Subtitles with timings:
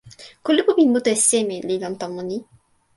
[0.43, 2.37] kulupu pi mute seme li lon tomo ni?